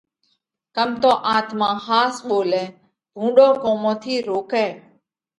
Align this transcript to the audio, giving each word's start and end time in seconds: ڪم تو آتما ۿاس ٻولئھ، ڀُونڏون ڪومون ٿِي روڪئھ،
ڪم 0.75 0.89
تو 1.01 1.11
آتما 1.35 1.67
ۿاس 1.85 2.15
ٻولئھ، 2.27 2.73
ڀُونڏون 3.15 3.53
ڪومون 3.63 3.93
ٿِي 4.03 4.13
روڪئھ، 4.27 4.69